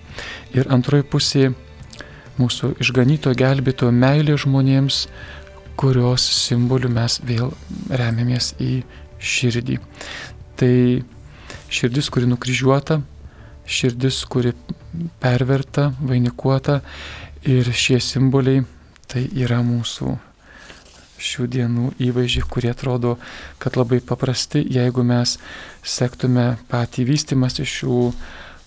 Ir 0.58 0.72
antroji 0.74 1.06
pusė 1.06 1.52
mūsų 2.40 2.74
išganyto 2.82 3.34
gelbėto 3.38 3.92
meilė 3.94 4.40
žmonėms, 4.42 5.04
kurios 5.80 6.26
simboliu 6.36 6.90
mes 6.92 7.20
vėl 7.24 7.54
remiamės 7.90 8.56
į 8.60 8.82
širdį. 9.20 9.78
Tai 10.60 10.74
širdis, 11.72 12.10
kuri 12.12 12.28
nukryžiuota, 12.28 13.00
širdis, 13.70 14.24
kuri 14.26 14.56
perverta, 15.22 15.92
vainikuota 16.02 16.80
ir 17.46 17.70
šie 17.70 18.02
simboliai 18.04 18.66
tai 19.10 19.28
yra 19.38 19.62
mūsų 19.66 20.18
šių 21.19 21.47
dienų 21.55 21.91
įvaizdžiai, 22.01 22.47
kurie 22.49 22.71
atrodo, 22.71 23.17
kad 23.60 23.77
labai 23.79 23.99
paprasti, 24.01 24.63
jeigu 24.63 25.03
mes 25.03 25.38
sektume 25.84 26.53
patį 26.71 27.05
vystimas 27.10 27.60
iš 27.60 27.75
šių 27.82 27.99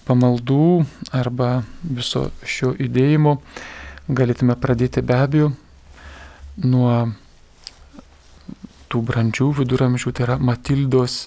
pamaldų 0.06 0.84
arba 1.14 1.62
viso 1.82 2.28
šio 2.44 2.72
judėjimo, 2.78 3.38
galėtume 4.12 4.56
pradėti 4.60 5.02
be 5.06 5.18
abejo 5.18 5.52
nuo 6.62 6.94
tų 8.92 9.00
brandžių 9.08 9.48
viduramžių, 9.62 10.12
tai 10.12 10.26
yra 10.26 10.36
Matildos 10.36 11.24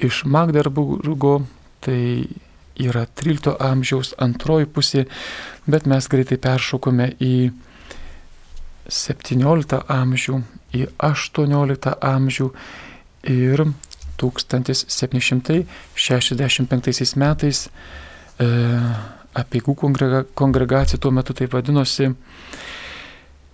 iš 0.00 0.24
Magdarburgo, 0.24 1.42
tai 1.84 2.00
yra 2.80 3.04
13 3.06 3.56
amžiaus 3.60 4.14
antroji 4.20 4.68
pusė, 4.68 5.04
bet 5.68 5.86
mes 5.88 6.08
greitai 6.12 6.38
peršokome 6.40 7.12
į 7.20 7.34
17 8.88 9.80
amžių, 9.92 10.42
į 10.76 10.86
18 10.98 11.94
amžių 12.10 12.50
ir 13.32 13.64
1765 14.20 17.16
metais 17.20 17.68
e, 18.38 18.46
apieigų 19.36 19.74
kongrega, 19.76 20.24
kongregacija 20.34 20.98
tuo 21.00 21.10
metu 21.12 21.34
taip 21.36 21.52
vadinosi, 21.56 22.10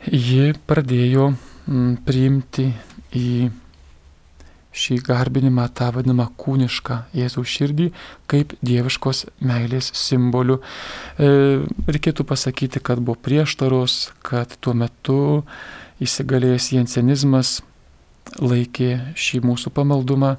ji 0.07 0.53
pradėjo 0.67 1.33
m, 1.33 1.37
priimti 2.07 2.73
į 3.19 3.51
šį 4.73 4.99
garbinimą, 5.05 5.67
tą 5.77 5.91
vadinamą 5.93 6.29
kūnišką 6.41 6.99
Jėzaus 7.17 7.51
širdį, 7.53 7.91
kaip 8.31 8.55
dieviškos 8.65 9.27
meilės 9.45 9.91
simboliu. 9.97 10.61
E, 11.21 11.61
reikėtų 11.89 12.25
pasakyti, 12.29 12.81
kad 12.81 13.03
buvo 13.05 13.19
prieštaros, 13.21 14.13
kad 14.25 14.57
tuo 14.65 14.75
metu 14.77 15.19
įsigalėjęs 16.03 16.71
jensenizmas 16.79 17.59
laikė 18.41 19.15
šį 19.19 19.43
mūsų 19.45 19.75
pamaldumą 19.77 20.37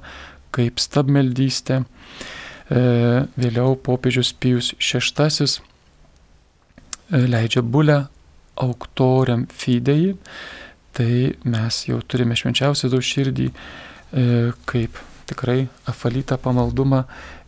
kaip 0.54 0.82
stabmeldystę. 0.82 1.84
E, 1.84 2.82
vėliau 3.38 3.78
popiežius 3.86 4.32
Pijus 4.40 4.72
VI 4.80 5.46
e, 5.46 7.22
leidžia 7.28 7.62
bulę 7.62 8.04
auktoriam 8.58 9.46
fidei, 9.50 10.14
tai 10.94 11.34
mes 11.42 11.80
jau 11.88 11.98
turime 12.06 12.36
švenčiausią 12.38 12.90
daug 12.92 13.02
širdį 13.02 13.48
kaip 14.70 15.02
tikrai 15.26 15.64
apvalytą 15.90 16.38
pamaldumą 16.38 17.02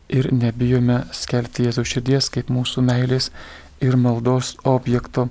ir 0.08 0.32
nebijome 0.32 1.04
skelbti 1.14 1.62
Jėzaus 1.66 1.88
širdies 1.90 2.30
kaip 2.34 2.48
mūsų 2.52 2.82
meilės 2.86 3.30
ir 3.84 3.96
maldos 4.00 4.56
objekto. 4.64 5.28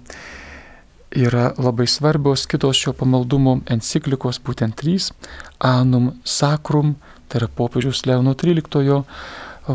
Yra 1.15 1.53
labai 1.55 1.87
svarbios 1.87 2.45
kitos 2.51 2.77
šio 2.81 2.93
pamaldumo 2.97 3.61
enciklikos, 3.71 4.39
būtent 4.43 4.75
trys- 4.75 5.11
Anum 5.63 6.19
Sacrum, 6.23 6.95
tai 7.29 7.39
yra 7.39 7.47
popiežius 7.47 8.05
Leono 8.05 8.35
XIII, 8.35 9.03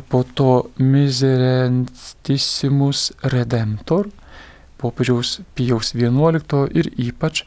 po 0.09 0.23
to 0.23 0.71
Miserentissimus 0.79 3.13
Redemptor, 3.23 4.07
popiežiaus 4.79 5.41
Pijaus 5.55 5.93
XI 5.95 6.69
ir 6.75 6.91
ypač 6.97 7.43
e, 7.43 7.47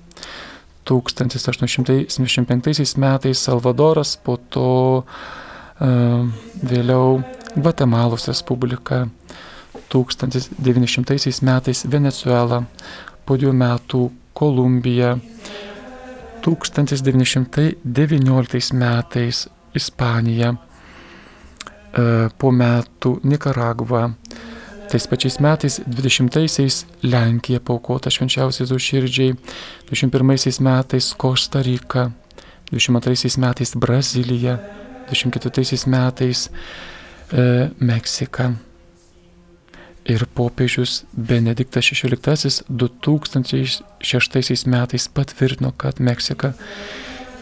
1875 0.85 2.99
metais 2.99 3.39
Salvadoras, 3.39 4.17
po 4.17 4.37
to 4.51 4.99
uh, 4.99 5.05
vėliau 6.63 7.23
Gvatemalos 7.57 8.29
Respublika, 8.29 9.09
1900 9.93 11.43
metais 11.43 11.87
Venezuela, 11.89 12.65
po 13.27 13.37
dviejų 13.37 13.53
metų 13.57 14.11
Kolumbija, 14.33 15.19
1919 16.43 18.75
metais 18.75 19.49
Ispanija, 19.75 20.53
e, 20.53 20.57
po 22.39 22.51
metų 22.53 23.21
Nikaragva, 23.25 24.11
tais 24.91 25.07
pačiais 25.09 25.41
metais 25.41 25.81
20-aisiais 25.87 26.85
Lenkija 27.07 27.61
paukota 27.65 28.11
švenčiausiai 28.13 28.67
zu 28.69 28.79
širdžiai, 28.79 29.33
21 29.91 30.61
metais 30.61 31.15
Kosta 31.17 31.63
Rika, 31.63 32.11
22 32.73 33.39
metais 33.39 33.77
Brazilija, 33.77 34.59
24 35.13 35.87
metais 35.87 36.51
e, 37.33 37.69
Meksika. 37.79 38.72
Ir 40.11 40.25
popiežius 40.35 41.05
Benediktas 41.13 41.85
XVI 41.95 42.65
2006 42.69 44.67
metais 44.67 45.09
patvirtino, 45.09 45.71
kad 45.77 46.01
Meksika 46.01 46.53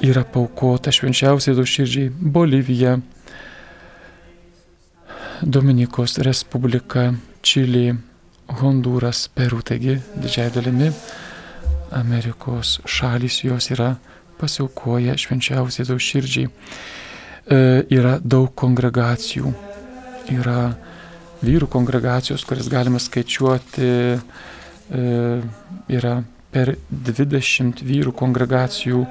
yra 0.05 0.25
paukota 0.25 0.93
švenčiausiai 0.93 1.57
du 1.57 1.65
širdžiai 1.65 2.11
Bolivija, 2.11 2.99
Dominikos 5.41 6.19
Respublika, 6.21 7.15
Čilė, 7.41 7.97
Honduras, 8.61 9.25
Peru, 9.33 9.63
taigi 9.65 9.97
didžiai 10.21 10.51
dalimi 10.53 10.91
Amerikos 11.97 12.81
šalis 12.85 13.41
jos 13.45 13.71
yra 13.73 13.95
pasiaukoję 14.41 15.17
švenčiausiai 15.19 15.89
daug 15.89 16.01
širdžiai. 16.01 16.51
E, 17.51 17.59
yra 17.93 18.19
daug 18.21 18.53
kongregacijų, 18.57 19.53
yra 20.37 20.61
vyrų 21.45 21.69
kongregacijos, 21.73 22.45
kurias 22.49 22.69
galima 22.71 23.01
skaičiuoti, 23.01 23.91
e, 24.91 25.03
yra 25.97 26.15
per 26.51 26.75
20 26.91 27.85
vyrų 27.87 28.13
kongregacijų, 28.17 29.05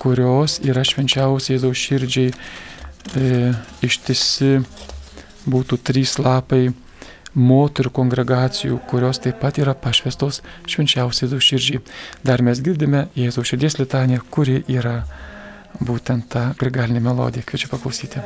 kurios 0.00 0.60
yra 0.64 0.84
švenčiausiai 0.86 1.58
Jėzaus 1.58 1.80
širdžiai 1.80 2.30
e, 2.32 3.50
ištisi 3.84 4.54
būtų 5.50 5.80
trys 5.84 6.16
lapai 6.20 6.70
moterų 7.34 7.92
kongregacijų, 7.94 8.80
kurios 8.90 9.20
taip 9.22 9.38
pat 9.42 9.60
yra 9.62 9.74
pašvestos 9.74 10.40
švenčiausiai 10.66 11.28
Jėzaus 11.28 11.50
širdžiai. 11.50 11.82
Dar 12.26 12.42
mes 12.42 12.62
girdime 12.64 13.08
Jėzaus 13.18 13.52
širdies 13.52 13.78
litaniją, 13.82 14.24
kuri 14.30 14.62
yra 14.68 15.02
būtent 15.80 16.30
ta 16.32 16.50
grigalinė 16.58 17.04
melodija. 17.04 17.46
Kviečiu 17.46 17.70
paklausyti. 17.72 18.24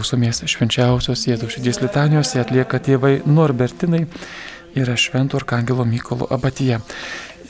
Klausomės 0.00 0.38
švenčiausios 0.48 1.26
Jėzaus 1.28 1.52
širdies 1.52 1.78
litanijos, 1.82 2.30
ją 2.32 2.40
atlieka 2.40 2.78
tėvai 2.80 3.18
Norbertinai 3.28 4.06
yra 4.80 4.94
Švento 4.96 5.36
Arkangelo 5.36 5.84
Mykolo 5.84 6.24
abatyje. 6.32 6.78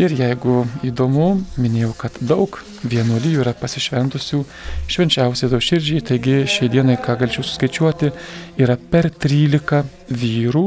Ir 0.02 0.14
jeigu 0.18 0.64
įdomu, 0.82 1.28
minėjau, 1.62 1.92
kad 2.00 2.18
daug 2.18 2.58
vienuolyjų 2.82 3.44
yra 3.44 3.54
pasišventusių 3.54 4.40
švenčiausiai 4.90 5.52
daug 5.52 5.62
širdžiai, 5.62 6.02
taigi 6.10 6.36
šiai 6.50 6.72
dienai, 6.74 6.98
ką 6.98 7.20
galčiau 7.22 7.46
suskaičiuoti, 7.46 8.10
yra 8.58 8.74
per 8.90 9.12
13 9.14 9.86
vyrų 10.10 10.66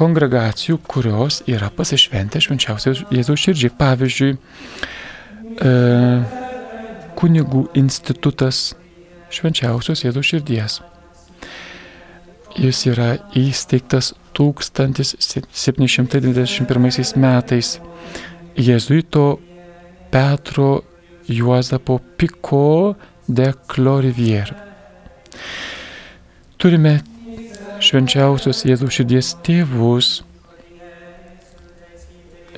kongregacijų, 0.00 0.80
kurios 0.88 1.42
yra 1.52 1.68
pasišventę 1.68 2.40
švenčiausiai 2.48 3.10
Jėzaus 3.12 3.44
širdžiai. 3.44 3.76
Pavyzdžiui, 3.84 4.36
e, 5.68 5.78
kunigų 7.20 7.66
institutas 7.76 8.70
švenčiausios 9.30 10.02
Jėzaus 10.04 10.26
širdies. 10.32 10.80
Jis 12.58 12.86
yra 12.90 13.14
įsteigtas 13.38 14.10
1721 14.34 17.16
metais 17.16 17.80
jėzuito 18.58 19.38
Petro 20.10 20.82
Juozapo 21.30 22.00
Piko 22.18 22.96
de 23.28 23.52
Clorivier. 23.70 24.50
Turime 26.58 27.00
švenčiausios 27.80 28.64
Jėzaus 28.66 28.94
širdies 28.98 29.34
tėvus. 29.46 30.24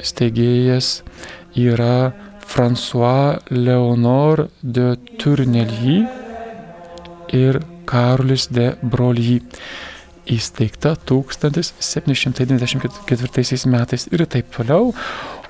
Steigėjas 0.03 1.03
yra 1.55 2.13
François 2.43 3.39
Leonor 3.53 4.49
de 4.63 4.97
Tournely 5.21 6.22
ir 7.33 7.61
Karolis 7.89 8.49
de 8.53 8.77
Broglie. 8.83 9.41
Įsteigta 10.31 10.95
1794 11.09 13.67
metais 13.67 14.07
ir 14.13 14.27
taip 14.31 14.47
toliau, 14.55 14.95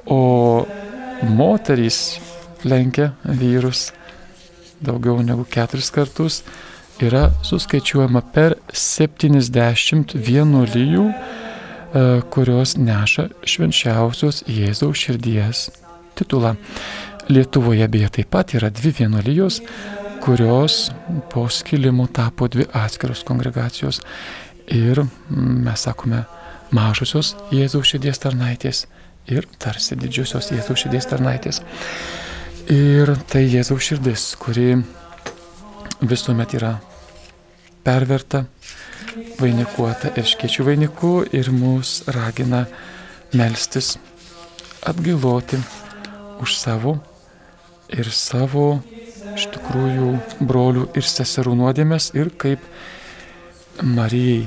o 0.08 0.66
moterys 1.28 2.20
lenkia 2.64 3.12
vyrus 3.24 3.92
daugiau 4.82 5.22
negu 5.22 5.44
keturis 5.44 5.90
kartus, 5.94 6.42
yra 7.02 7.30
suskaičiuojama 7.46 8.22
per 8.34 8.56
70 8.72 10.14
vienuolijų, 10.14 11.06
e, 11.12 11.14
kurios 12.30 12.76
neša 12.76 13.28
švenčiausios 13.44 14.42
Jėzaus 14.48 15.04
širdies 15.04 15.70
titulą. 16.18 16.56
Lietuvoje 17.28 17.88
beje 17.88 18.08
taip 18.18 18.30
pat 18.34 18.54
yra 18.58 18.70
dvi 18.70 18.92
vienuolijos, 18.98 19.62
kurios 20.22 20.90
po 21.30 21.48
skilimu 21.48 22.06
tapo 22.06 22.48
dvi 22.48 22.64
atskiros 22.72 23.24
kongregacijos. 23.26 24.00
Ir 24.70 25.02
mes 25.30 25.82
sakome 25.82 26.22
mažosios 26.70 27.34
Jėzaus 27.50 27.90
širdies 27.90 28.22
tarnaitės 28.22 28.84
ir 29.26 29.48
tarsi 29.58 29.98
didžiosios 29.98 30.52
Jėzaus 30.54 30.84
širdies 30.84 31.10
tarnaitės. 31.10 31.58
Ir 32.70 33.10
tai 33.26 33.42
Jėzaus 33.50 33.82
širdis, 33.88 34.28
kuri 34.38 34.76
visuomet 36.06 36.54
yra 36.54 36.76
perverta, 37.82 38.44
vainikuota 39.40 40.14
iškiečių 40.22 40.68
vainiku 40.70 41.12
ir 41.34 41.50
mus 41.50 42.04
ragina 42.14 42.62
melstis, 43.34 43.96
atgailoti 44.86 45.58
už 46.42 46.56
savo 46.58 47.00
ir 47.90 48.06
savo 48.14 48.78
iš 49.36 49.48
tikrųjų 49.54 50.12
brolių 50.40 50.88
ir 50.98 51.06
seserų 51.08 51.54
nuodėmės 51.60 52.12
ir 52.18 52.32
kaip 52.38 52.62
Marijai 53.82 54.46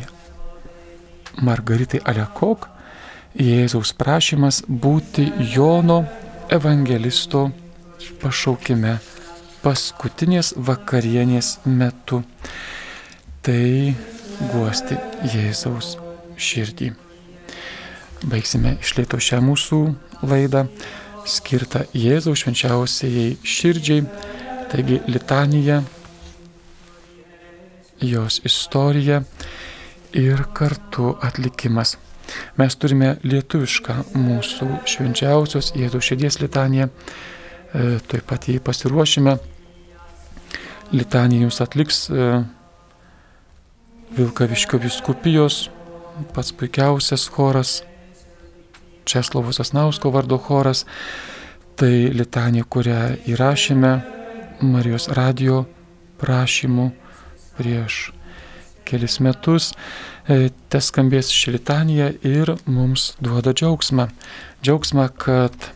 Margaritai 1.44 2.00
Alekok 2.06 2.70
Jėzaus 3.36 3.92
prašymas 4.00 4.62
būti 4.70 5.26
Jono 5.52 6.06
evangelisto 6.54 7.50
pašaukime 8.22 8.94
paskutinės 9.64 10.54
vakarienės 10.56 11.58
metu. 11.66 12.22
Tai 13.44 13.96
guosti 14.54 14.96
Jėzaus 15.34 15.96
širdį. 16.38 16.94
Baigsime 18.26 18.78
išlėto 18.80 19.20
šią 19.22 19.42
mūsų 19.46 19.82
laidą 20.26 20.66
skirtą 21.28 21.84
Jėzaus 21.92 22.46
švenčiausiai 22.46 23.36
širdžiai. 23.44 24.06
Taigi 24.76 24.98
litanija, 25.08 25.84
jos 28.02 28.42
istorija 28.44 29.22
ir 30.14 30.42
kartu 30.54 31.14
atlikimas. 31.24 31.94
Mes 32.60 32.76
turime 32.76 33.14
lietuvišką 33.24 33.94
mūsų 34.20 34.68
švenčiausios 34.92 35.70
Jėzaus 35.80 36.10
širdies 36.10 36.38
litaniją. 36.42 36.90
E, 36.92 37.86
taip 38.04 38.26
pat 38.28 38.50
jį 38.52 38.58
pasiruošime. 38.68 39.38
Litanija 40.92 41.46
jums 41.46 41.62
atliks 41.64 42.02
e, 42.10 42.26
Vilkaviškio 44.18 44.82
viskupijos, 44.84 45.70
pats 46.36 46.52
puikiausias 46.52 47.30
choras 47.32 47.78
Česlovo 49.08 49.56
Sasnausko 49.56 50.12
vardo 50.12 50.42
choras. 50.50 50.84
Tai 51.80 51.94
litanija, 52.20 52.68
kurią 52.68 53.00
įrašėme 53.32 53.94
Marijos 54.62 55.08
radio 55.08 55.66
prašymu 56.20 56.92
prieš 57.58 58.12
kelis 58.86 59.20
metus. 59.20 59.72
E, 60.28 60.50
te 60.70 60.82
skambės 60.82 61.32
ši 61.34 61.56
litanija 61.58 62.12
ir 62.24 62.54
mums 62.66 63.14
duoda 63.20 63.54
džiaugsmą. 63.54 64.08
Džiaugsmą, 64.64 65.08
kad 65.18 65.70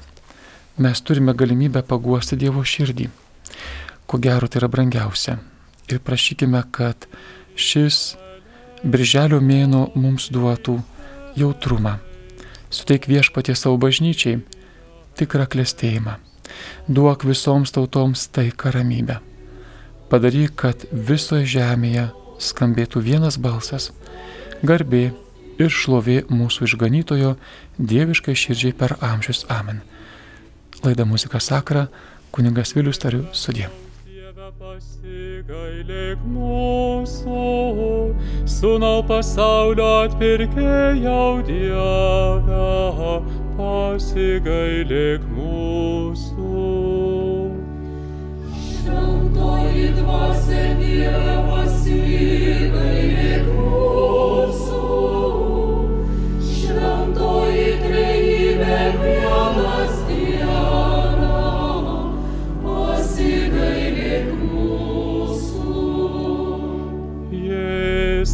mes 0.78 1.02
turime 1.02 1.34
galimybę 1.34 1.84
paguosti 1.84 2.38
Dievo 2.40 2.64
širdį. 2.64 3.10
Ko 4.06 4.18
gero 4.18 4.48
tai 4.48 4.64
yra 4.64 4.70
brangiausia. 4.72 5.40
Ir 5.90 6.04
prašykime, 6.06 6.62
kad 6.72 7.10
šis 7.56 8.16
birželio 8.84 9.42
mėno 9.42 9.90
mums 9.96 10.30
duotų 10.34 10.78
jautrumą 11.40 12.00
Suteik 12.70 13.08
viešpatie 13.10 13.56
savo 13.58 13.80
bažnyčiai 13.82 14.44
tikrą 15.18 15.48
klėstėjimą. 15.50 16.20
Duok 16.88 17.26
visoms 17.26 17.72
tautoms 17.72 18.28
taiką 18.28 18.72
ramybę. 18.72 19.20
Padaryk, 20.10 20.56
kad 20.56 20.86
visoje 20.92 21.46
žemėje 21.46 22.10
skambėtų 22.40 23.02
vienas 23.06 23.38
balsas- 23.38 23.92
garbė 24.70 25.14
ir 25.60 25.70
šlovė 25.70 26.24
mūsų 26.30 26.66
išganytojo 26.70 27.36
dieviškai 27.78 28.36
širdžiai 28.36 28.74
per 28.74 28.98
amžius. 29.02 29.46
Amen. 29.50 29.82
Laida 30.84 31.06
muzika 31.06 31.40
sakra, 31.40 31.88
kuningas 32.32 32.74
Vilius 32.76 32.98
tariu 32.98 33.28
sudė. 33.34 33.70
Pasigailėk 34.80 36.22
mūsų, 36.32 37.40
sūnau 38.48 39.02
pasaulio 39.10 39.88
atpirkėjau 40.06 41.42
Dievą, 41.50 43.10
pasigailėk 43.58 45.26
mūsų. 45.36 46.62
Šventoji 48.70 49.92
dvasia 50.00 50.64
Dieve 50.80 51.36
pasigailėk 51.50 52.49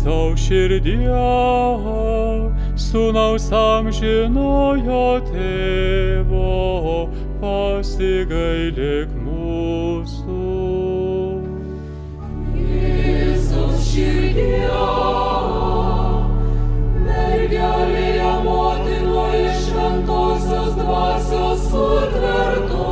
Jėzau 0.06 0.36
širdie, 0.38 1.10
sūnaus 2.78 3.48
amžinojo 3.58 5.00
tėvo, 5.32 7.10
pasigailėk 7.42 9.16
mūsų. 9.18 10.38
Jėzus 12.54 13.90
širdie, 13.90 14.70
mergelėje 17.10 18.32
motinoje 18.46 19.58
šventosios 19.66 20.74
dvasios 20.84 21.70
sutvertoji, 21.74 22.85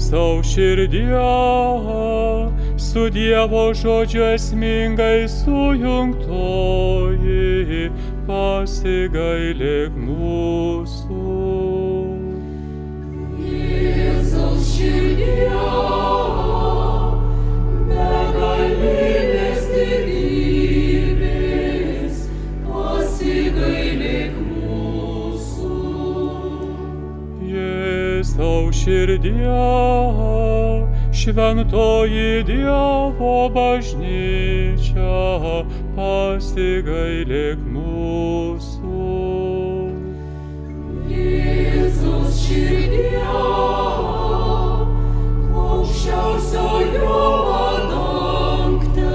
savo 0.00 0.42
širdie, 0.42 1.12
su 2.78 3.10
Dievo 3.10 3.74
žodžiu 3.74 4.24
esmingai 4.32 5.28
sujungtoji, 5.28 6.30
pasigailėk 8.26 9.92
mūsų. 10.08 11.20
Jėzaus 13.44 14.72
širdie, 14.72 15.52
begalinė. 17.92 19.49
Šventoji 31.20 32.44
Dievo 32.48 33.50
bažnyčia, 33.54 35.18
pasigailėk 35.96 37.60
mūsų. 37.74 39.04
Jėzus 41.10 42.40
širdie, 42.40 43.20
aukščiausiojo 45.66 47.20
padangte, 47.50 49.12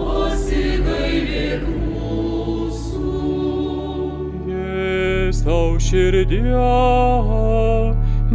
pasigailėk 0.00 1.68
mūsų. 1.68 3.12
Jėzau 4.50 5.68
širdie, 5.90 6.42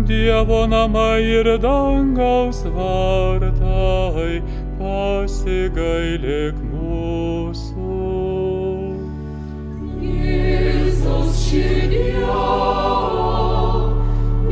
Dievo 0.08 0.64
namai 0.72 1.20
ir 1.20 1.48
dangaus 1.60 2.62
vartai, 2.76 4.40
pasigailėk 4.80 6.62
mūsų. 6.70 7.96
Jėzus 10.00 11.42
širdie, 11.50 12.24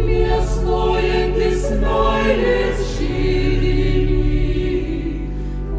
liesnojantis 0.01 1.63
meilės 1.85 2.81
žydinį, 2.97 4.43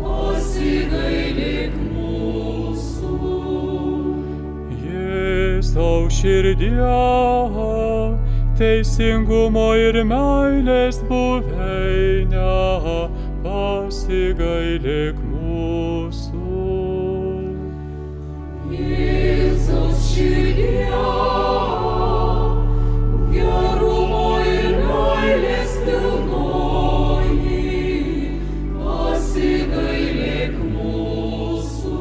pasigailėk 0.00 1.76
mūsų. 1.90 3.12
Jėzau 4.88 6.08
širdie, 6.08 6.72
teisingumo 8.56 9.66
ir 9.76 9.96
meilės 10.08 11.02
buveinė, 11.08 12.44
pasigailėk 13.44 15.18
mūsų. 15.20 16.54
Jėzus 18.72 20.06
širdie, 20.14 20.88
gerumo 23.34 24.30
ir 24.40 24.72
meilės 24.88 25.76
pilnoji, 25.84 27.60
pasigailėk 28.80 30.56
mūsų. 30.72 32.00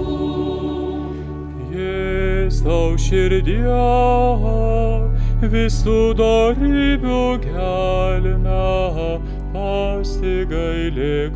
Jėzau 1.75 2.95
širdie, 3.09 3.61
visų 5.55 5.99
dorybių 6.19 7.19
gelme, 7.45 8.63
pasigailėk 9.53 11.34